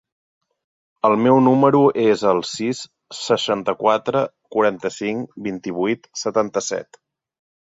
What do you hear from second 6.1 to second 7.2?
setanta-set.